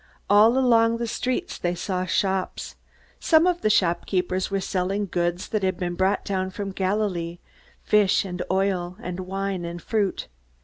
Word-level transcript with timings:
All 0.31 0.57
along 0.57 0.97
the 0.97 1.05
streets 1.05 1.59
they 1.59 1.75
saw 1.75 2.05
shops. 2.07 2.75
Some 3.19 3.45
of 3.45 3.61
the 3.61 3.69
shopkeepers 3.69 4.49
were 4.49 4.59
selling 4.59 5.05
goods 5.05 5.49
that 5.49 5.61
had 5.61 5.77
been 5.77 5.93
brought 5.93 6.25
down 6.25 6.49
from 6.49 6.71
Galilee 6.71 7.37
fish 7.83 8.25
and 8.25 8.41
oil 8.49 8.97
and 8.99 9.19
wine 9.19 9.63
and 9.63 9.79
fruit. 9.79 10.27